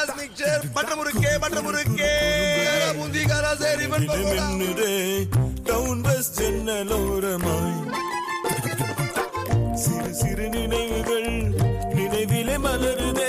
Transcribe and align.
முறுக்கே 0.00 1.32
முறுக்கே 1.60 2.12
பூந்தி 2.96 3.22
காரா 3.24 3.52
சரி 3.60 3.86
town 5.64 6.02
bus 6.02 6.30
ஜன்னலோரமாய் 6.36 7.76
சிறு 9.82 10.10
சிறு 10.14 10.46
நினைவுகள் 10.48 11.30
நினைவிலே 11.94 12.56
மலருதே. 12.64 13.28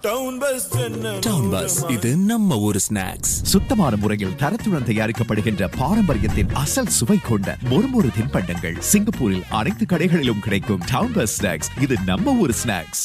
டவுன் 0.00 0.38
பஸ் 0.38 0.66
ஜன்னல் 0.72 1.20
டவுன் 1.20 1.48
பஸ் 1.50 1.78
இது 1.88 2.10
நம்ம 2.26 2.58
ஊர் 2.60 2.80
ஸ்நாக்ஸ் 2.84 3.34
சுத்தமான 3.44 3.96
முறையில் 3.96 4.36
தரத்துடன் 4.36 4.88
தயாரிக்கப்படுகின்ற 4.90 5.68
பாரம்பரியத்தின் 5.76 6.54
அசல் 6.56 6.94
சுவை 6.96 7.18
கொண்ட 7.22 7.56
மொறுமொறு 7.70 8.10
தின்பண்டங்கள் 8.16 8.78
சிங்கப்பூரில் 8.92 9.44
அனைத்து 9.52 9.86
கடைகளிலும் 9.86 10.40
கிடைக்கும் 10.40 10.84
டவுன் 10.86 11.14
பஸ் 11.14 11.36
ஸ்நாக்ஸ் 11.38 11.72
இது 11.80 11.96
நம்ம 12.04 12.36
ஊர் 12.38 12.56
ஸ்நாக்ஸ் 12.62 13.04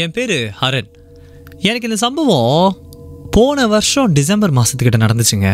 என் 0.00 0.10
பேர் 0.10 0.54
ஹரன். 0.60 0.88
எனக்கு 1.58 1.88
இந்த 1.88 1.96
சம்பவம் 1.96 2.76
போன 3.30 3.66
வருஷம் 3.66 4.12
டிசம்பர் 4.12 4.52
மாதத்துக்கிட்ட 4.52 4.98
நடந்துச்சுங்க. 5.04 5.48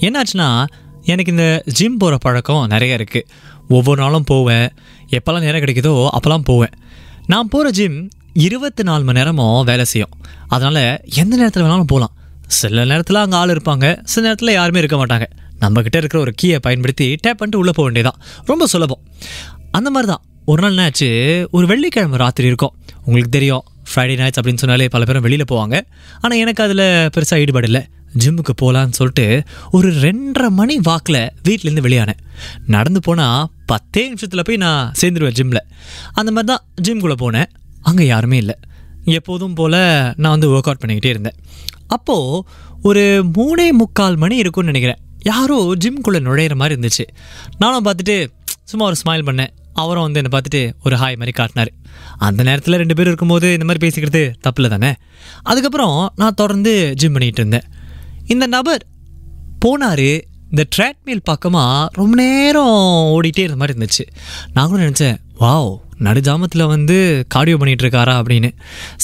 என்னாச்சுன்னா 0.00 0.64
எனக்கு 1.02 1.30
இந்த 1.30 1.62
ஜிம் 1.78 1.96
போகிற 1.96 2.16
பழக்கம் 2.16 2.66
நிறைய 2.66 2.96
இருக்குது 2.96 3.28
ஒவ்வொரு 3.68 4.02
நாளும் 4.02 4.24
போவேன். 4.24 4.68
எப்போல்லாம் 5.16 5.46
நேரம் 5.46 5.60
கிடைக்குதோ 5.60 6.08
அப்போல்லாம் 6.16 6.46
போவேன். 6.50 6.74
நான் 7.26 7.48
போகிற 7.48 7.70
ஜிம் 7.70 8.08
இருபத்தி 8.32 8.82
நாலு 8.82 9.04
மணி 9.04 9.18
நேரமும் 9.18 9.64
வேலை 9.64 9.84
செய்யும். 9.84 10.10
அதனால் 10.48 10.98
எந்த 11.22 11.36
நேரத்தில் 11.36 11.62
வேணாலும் 11.62 11.92
போகலாம் 11.92 12.14
சில 12.46 12.84
நேரத்தில் 12.84 13.22
அங்கே 13.24 13.36
ஆள் 13.36 13.54
இருப்பாங்க. 13.56 13.98
சில 14.04 14.22
நேரத்தில் 14.26 14.52
யாருமே 14.52 14.78
இருக்க 14.78 15.06
மாட்டாங்க. 15.06 15.28
நம்மக்கிட்ட 15.60 15.96
இருக்கிற 15.96 16.22
ஒரு 16.22 16.34
கீயை 16.42 16.58
பயன்படுத்தி 16.58 17.14
டேப் 17.14 17.38
பண்ணிட்டு 17.38 17.58
உள்ளே 17.58 17.72
போக 17.74 17.86
வேண்டியதான் 17.90 18.20
ரொம்ப 18.44 18.66
சுலபம். 18.66 19.02
அந்த 19.70 19.90
மாதிரி 19.90 20.12
தான் 20.12 20.24
ஒரு 20.50 20.60
நாள் 20.62 20.74
என்னாச்சு? 20.74 21.08
ஒரு 21.56 21.66
வெள்ளிக்கிழமை 21.70 22.18
ராத்திரி 22.22 22.46
இருக்கும். 22.50 22.74
உங்களுக்கு 23.04 23.32
தெரியும் 23.36 23.64
ஃப்ரைடே 23.90 24.14
நைட்ஸ் 24.20 24.38
அப்படின்னு 24.40 24.62
சொன்னாலே 24.62 24.86
பல 24.94 25.04
பேரும் 25.08 25.24
வெளியில் 25.26 25.50
போவாங்க. 25.50 25.76
ஆனால் 26.22 26.38
எனக்கு 26.42 26.62
அதில் 26.64 26.82
பெருசாக 27.14 27.42
ஈடுபாடு 27.42 27.68
இல்லை. 27.70 27.82
ஜிம்முக்கு 28.22 28.52
போகலான்னு 28.62 28.96
சொல்லிட்டு 28.98 29.26
ஒரு 29.76 29.88
ரெண்டரை 30.04 30.48
மணி 30.60 30.76
வாக்கில் 30.88 31.20
வீட்டிலேருந்து 31.46 31.84
வெளியானேன். 31.86 32.20
நடந்து 32.76 33.00
போனால் 33.08 33.50
பத்தே 33.72 34.02
நிமிஷத்தில் 34.08 34.44
போய் 34.48 34.60
நான் 34.64 34.92
சேர்ந்துருவேன் 35.00 35.36
ஜிம்மில் 35.40 35.62
அந்த 36.20 36.32
மாதிரி 36.36 36.48
தான் 36.52 36.64
ஜிம்குள்ளே 36.88 37.18
போனேன். 37.24 37.50
அங்கே 37.90 38.06
யாருமே 38.06 38.40
இல்லை. 38.44 38.56
எப்போதும் 39.18 39.54
போல் 39.60 39.78
நான் 40.22 40.34
வந்து 40.34 40.50
ஒர்க் 40.54 40.68
அவுட் 40.70 40.82
பண்ணிக்கிட்டே 40.82 41.14
இருந்தேன். 41.14 41.38
அப்போது 41.96 42.42
ஒரு 42.88 43.04
மூணே 43.38 43.68
முக்கால் 43.82 44.20
மணி 44.24 44.36
இருக்கும்னு 44.36 44.72
நினைக்கிறேன். 44.72 45.00
யாரோ 45.32 45.60
ஜிம்குள்ளே 45.84 46.22
நுழையிற 46.28 46.54
மாதிரி 46.54 46.74
இருந்துச்சு. 46.76 47.06
நானும் 47.62 47.86
பார்த்துட்டு 47.86 48.18
சும்மா 48.70 48.84
ஒரு 48.90 48.96
ஸ்மைல் 49.04 49.26
பண்ணேன். 49.28 49.54
அவரும் 49.72 50.02
வந்து 50.02 50.22
என்னை 50.22 50.40
பார்த்துட்டு 50.40 50.72
ஒரு 50.84 50.96
ஹாய் 50.96 51.00
மாதிரி 51.00 51.30
காட்டினார். 51.30 51.72
அந்த 52.18 52.42
நேரத்தில் 52.42 52.74
ரெண்டு 52.74 52.94
பேரும் 52.94 53.06
இருக்கும்போது 53.06 53.52
இந்த 53.52 53.64
மாதிரி 53.64 53.86
பேசிக்கிறது 53.86 54.32
தப்பில் 54.40 54.68
தானே? 54.68 54.94
அதுக்கப்புறம் 55.42 56.12
நான் 56.16 56.34
தொடர்ந்து 56.34 56.92
ஜிம் 56.96 57.14
பண்ணிகிட்டு 57.14 57.38
இருந்தேன். 57.38 57.62
இந்த 58.26 58.46
நபர் 58.46 58.86
போனார். 59.64 60.20
இந்த 60.50 60.66
ட்ராட்மில் 60.76 61.20
பக்கமாக 61.24 61.88
ரொம்ப 61.92 62.22
நேரம் 62.22 63.12
ஓடிட்டே 63.16 63.38
இருந்த 63.38 63.56
மாதிரி 63.56 63.78
இருந்துச்சு. 63.78 64.06
நான் 64.52 64.68
கூட 64.68 64.82
நினச்சேன் 64.82 65.16
வாவ் 65.40 65.76
நடுஜாமத்தில் 66.06 66.64
வந்து 66.72 66.96
கார்டியோ 67.34 67.56
பண்ணிகிட்ருக்காரா 67.60 68.14
அப்படின்னு. 68.20 68.50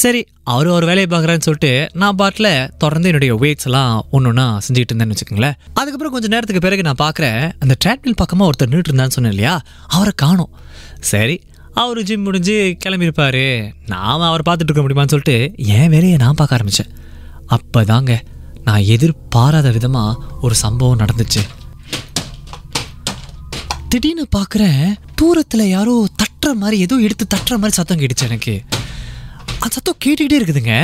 சரி 0.02 0.20
அவர் 0.54 0.68
ஒரு 0.76 0.86
வேலையை 0.90 1.08
பார்க்குறான்னு 1.12 1.46
சொல்லிட்டு 1.48 1.72
நான் 2.02 2.18
பாட்டில் 2.20 2.50
தொடர்ந்து 2.82 3.10
என்னுடைய 3.10 3.32
வெயிட்ஸ் 3.42 3.68
எல்லாம் 3.70 3.92
ஒன்று 4.10 4.30
ஒன்றா 4.30 4.46
செஞ்சுட்டு 4.66 4.92
இருந்தேன்னு 4.92 5.14
வச்சுக்கோங்களேன். 5.14 5.56
அதுக்கப்புறம் 5.80 6.14
கொஞ்சம் 6.16 6.32
நேரத்துக்கு 6.34 6.64
பிறகு 6.66 6.86
நான் 6.88 7.02
பார்க்குறேன் 7.04 7.42
அந்த 7.64 7.76
ட்ராட்மில் 7.84 8.20
பக்கமாக 8.22 8.48
ஒருத்தர் 8.50 8.70
நின்றுட்டு 8.70 8.92
இருந்தான்னு 8.92 9.16
சொன்னேன் 9.16 9.34
இல்லையா? 9.36 9.54
அவரை 9.96 10.14
காணோம். 10.24 10.52
சரி 11.12 11.36
அவர் 11.82 11.98
ஜிம் 12.08 12.26
முடிஞ்சு 12.26 12.56
கிளம்பியிருப்பார். 12.84 13.44
நாம் 13.94 14.26
அவரை 14.28 14.44
பார்த்துட்டு 14.46 14.70
இருக்க 14.70 14.82
முடியுமான்னு 14.84 15.14
சொல்லிட்டு 15.14 15.38
என் 15.78 15.92
வேலையை 15.94 16.16
நான் 16.24 16.38
பார்க்க 16.40 16.58
ஆரம்பித்தேன் 16.58 16.92
அப்போ 17.56 17.80
தாங்க 17.92 18.12
நான் 18.68 18.86
எதிர்பாராத 18.94 19.68
விதமாக 19.74 20.20
ஒரு 20.46 20.54
சம்பவம் 20.64 21.00
நடந்துச்சு. 21.02 21.42
திடீர்னு 23.90 24.24
பார்க்குறேன் 24.36 24.86
தூரத்தில் 25.20 25.72
யாரோ 25.74 25.92
தட்டுற 26.46 26.60
மாதிரி 26.62 26.76
ஏதோ 26.86 26.96
எடுத்து 27.06 27.24
தட்டுற 27.32 27.54
மாதிரி 27.60 27.74
சத்தம் 27.76 27.98
கேட்டுச்சு 28.00 28.26
எனக்கு. 28.26 28.52
அந்த 29.62 29.70
சத்தம் 29.76 30.00
கேட்டுக்கிட்டே 30.04 30.36
இருக்குதுங்க. 30.40 30.74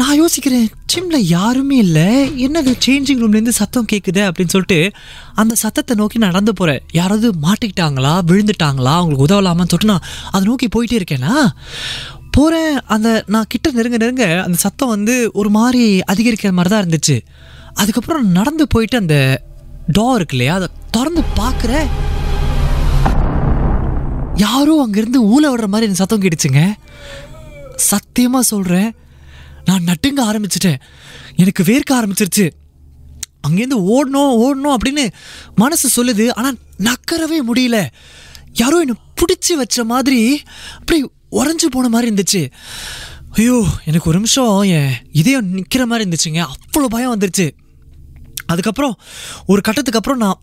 நான் 0.00 0.18
யோசிக்கிறேன் 0.20 0.66
ஜிம்மில் 0.90 1.26
யாருமே 1.36 1.76
இல்லை. 1.84 2.06
என்னது 2.44 2.70
சேஞ்சிங் 2.84 3.20
ரூம்லேருந்து 3.22 3.54
சத்தம் 3.58 3.88
கேட்குது 3.92 4.20
அப்படின்னு 4.28 4.52
சொல்லிட்டு 4.54 4.78
அந்த 5.42 5.54
சத்தத்தை 5.62 5.94
நோக்கி 6.00 6.20
நான் 6.22 6.32
நடந்து 6.32 6.52
போகிறேன் 6.60 6.80
யாராவது 6.98 7.30
மாட்டிக்கிட்டாங்களா 7.46 8.12
விழுந்துட்டாங்களா 8.30 8.92
அவங்களுக்கு 8.98 9.26
உதவலாமான்னு 9.26 9.72
சொல்லிட்டு 9.72 9.92
நான் 9.94 10.06
அதை 10.34 10.42
நோக்கி 10.50 10.68
போயிட்டே 10.76 10.98
இருக்கேனா? 11.00 11.34
போகிறேன் 12.36 12.72
அந்த 12.96 13.08
நான் 13.34 13.50
கிட்ட 13.54 13.74
நெருங்க 13.78 14.00
நெருங்க 14.04 14.26
அந்த 14.44 14.58
சத்தம் 14.66 14.94
வந்து 14.96 15.16
ஒரு 15.40 15.52
மாதிரி 15.58 15.84
அதிகரிக்கிற 16.12 16.52
மாதிரி 16.58 16.72
தான் 16.74 16.84
இருந்துச்சு. 16.84 17.18
அதுக்கப்புறம் 17.82 18.30
நடந்து 18.38 18.66
போயிட்டு 18.74 19.02
அந்த 19.04 19.18
டோர் 19.98 20.16
இருக்கு 20.20 20.36
இல்லையா 20.38 20.54
அதை 20.60 20.70
திறந்து 20.96 21.24
பார்க்குறேன். 21.42 21.88
யாரோ 24.44 24.74
அங்கேருந்து 24.84 25.20
ஊழ 25.34 25.44
விடுற 25.50 25.66
மாதிரி 25.72 25.86
எனக்கு 25.86 26.02
சத்தம் 26.02 26.22
கேட்டுச்சுங்க. 26.24 26.62
சத்தியமாக 27.90 28.50
சொல்கிறேன் 28.52 28.90
நான் 29.68 29.86
நட்டுங்க 29.88 30.20
ஆரம்பிச்சிட்டேன். 30.30 30.80
எனக்கு 31.42 31.62
வேர்க்க 31.70 31.98
ஆரம்பிச்சிருச்சு. 31.98 32.46
அங்கேருந்து 33.46 33.78
ஓடணும் 33.94 34.34
ஓடணும் 34.44 34.74
அப்படின்னு 34.76 35.04
மனசு 35.54 35.86
சொல்லுது. 35.96 36.26
ஆனால் 36.38 36.58
நக்கறவே 36.88 37.38
முடியல. 37.48 37.78
யாரோ 38.60 38.76
என்னை 38.84 38.96
பிடிச்சி 39.20 39.52
வச்ச 39.60 39.84
மாதிரி 39.92 40.20
அப்படி 40.78 40.98
உறைஞ்சு 41.40 41.68
போன 41.74 41.88
மாதிரி 41.88 42.08
இருந்துச்சு. 42.10 42.42
ஐயோ 43.38 43.56
எனக்கு 43.88 44.08
ஒரு 44.10 44.18
நிமிஷம் 44.18 44.54
என் 44.76 44.94
இதயம் 45.20 45.50
நிற்கிற 45.56 45.82
மாதிரி 45.86 46.04
இருந்துச்சுங்க. 46.04 46.40
அவ்வளோ 46.54 46.88
பயம் 46.94 47.12
வந்துருச்சு. 47.14 47.46
அதுக்கப்புறம் 48.46 48.94
ஒரு 49.46 49.60
கட்டத்துக்கு 49.66 50.00
அப்புறம் 50.00 50.22
நான் 50.24 50.40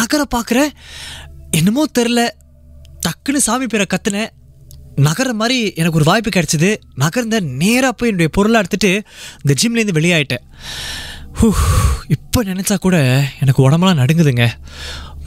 நகர 0.00 0.22
பார்க்குறேன். 0.34 0.70
என்னமோ 1.50 1.84
தெரில 1.98 2.22
டக்குன்னு 3.04 3.40
சாமி 3.46 3.66
பேரை 3.66 3.86
கத்துனேன். 3.94 4.30
நகர 5.06 5.32
மாதிரி 5.32 5.58
எனக்கு 5.80 5.98
ஒரு 6.00 6.06
வாய்ப்பு 6.10 6.30
கிடைச்சிது. 6.36 6.70
நகர்ந்த 6.94 7.40
நேராக 7.40 7.92
போய் 7.92 8.10
என்னுடைய 8.10 8.30
பொருளை 8.36 8.60
எடுத்துகிட்டு 8.60 8.92
இந்த 9.42 9.54
ஜிம்லேருந்து 9.60 9.96
வெளியாயிட்டேன். 9.98 10.44
ஹூ 11.40 11.48
இப்போ 12.08 12.38
நினச்சா 12.44 12.76
கூட 12.86 12.96
எனக்கு 13.40 13.62
உடம்பெல்லாம் 13.62 14.00
நடுங்குதுங்க. 14.02 14.46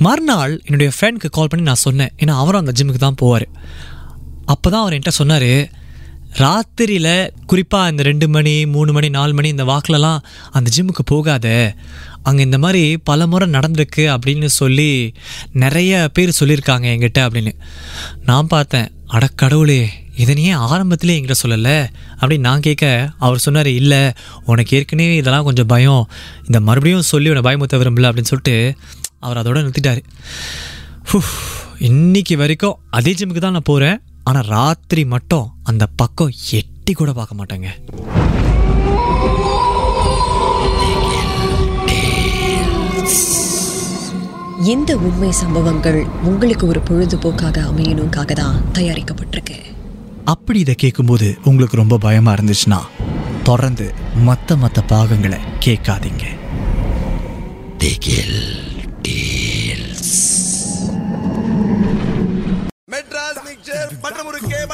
மறுநாள் 0.05 0.61
என்னுடைய 0.65 0.91
ஃப்ரெண்டுக்கு 0.95 1.29
கால் 1.31 1.47
பண்ணி 1.47 1.65
நான் 1.65 1.83
சொன்னேன். 1.87 2.11
ஏன்னா 2.17 2.33
அவரும் 2.43 2.61
அந்த 2.63 2.73
ஜிம்முக்கு 2.77 3.03
தான் 3.07 3.19
போவார். 3.21 3.45
அப்போ 4.45 4.67
தான் 4.69 4.81
அவர் 4.81 4.93
என்கிட்ட 4.93 5.13
சொன்னார் 5.21 5.51
ராத்திரியில் 6.39 7.29
குறிப்பாக 7.45 7.89
இந்த 7.89 8.03
ரெண்டு 8.03 8.27
மணி 8.29 8.65
மூணு 8.65 8.91
மணி 8.91 9.09
நாலு 9.09 9.33
மணி 9.33 9.47
இந்த 9.47 9.63
வாக்கிலலாம் 9.63 10.19
அந்த 10.51 10.71
ஜிம்முக்கு 10.75 11.03
போகாத. 11.05 11.75
அங்கே 12.23 12.43
இந்த 12.43 12.57
மாதிரி 12.57 12.97
பல 12.97 13.27
முறை 13.27 13.49
நடந்திருக்கு 13.49 14.03
அப்படின்னு 14.15 14.45
சொல்லி 14.45 15.13
நிறைய 15.51 16.09
பேர் 16.13 16.37
சொல்லியிருக்காங்க 16.39 16.87
என்கிட்ட 16.93 17.19
அப்படின்னு. 17.19 17.53
நான் 18.25 18.47
பார்த்தேன் 18.47 18.91
அடக்கடவுளே 19.07 19.87
இதனையே 20.15 20.53
ஆரம்பத்திலே 20.53 21.15
என்கிட்ட 21.17 21.35
சொல்லலை? 21.43 21.87
அப்படின்னு 22.19 22.39
நான் 22.39 22.59
கேட்க 22.59 23.11
அவர் 23.17 23.37
சொன்னார் 23.37 23.67
இல்லை 23.67 24.11
உனக்கு 24.45 24.77
ஏற்கனவே 24.77 25.15
இதெல்லாம் 25.15 25.43
கொஞ்சம் 25.43 25.65
பயம். 25.65 26.09
இந்த 26.45 26.59
மறுபடியும் 26.59 27.01
சொல்லி 27.01 27.29
உன்னை 27.29 27.43
பயமுத்த 27.47 27.77
விரும்பல 27.77 28.09
அப்படின்னு 28.09 28.31
சொல்லிட்டு 28.33 28.75
அவர் 29.19 29.37
அதோடு 29.37 29.61
நிறுத்திட்டார். 29.61 30.01
இன்னைக்கு 31.77 32.37
வரைக்கும் 32.37 32.79
அதே 32.89 33.11
ஜிம்முக்கு 33.11 33.37
தான் 33.37 33.51
நான் 33.51 33.69
போகிறேன் 33.69 34.01
ஆனால் 34.23 34.49
ராத்திரி 34.55 35.03
மட்டும் 35.13 35.47
அந்த 35.69 35.83
பக்கம் 36.01 36.35
எட்டி 36.59 36.93
கூட 36.93 37.11
பார்க்க 37.19 37.39
மாட்டேங்க. 37.39 37.69
இந்த 44.73 44.91
உண்மை 45.07 45.31
சம்பவங்கள் 45.31 45.99
உங்களுக்கு 46.31 46.65
ஒரு 46.71 46.81
பொழுதுபோக்காக 46.87 47.57
அமையணுக்காக 47.69 48.31
தான் 48.41 48.57
தயாரிக்கப்பட்டிருக்கு. 48.77 49.57
அப்படி 50.33 50.59
இதை 50.59 50.75
கேட்கும்போது 50.75 51.37
உங்களுக்கு 51.43 51.81
ரொம்ப 51.81 51.97
பயமாக 51.97 52.35
இருந்துச்சுன்னா 52.37 52.79
தொடர்ந்து 53.49 53.87
மற்ற 54.27 54.55
மற்ற 54.63 54.81
பாகங்களை 54.91 55.39
கேட்காதீங்க. 55.65 56.25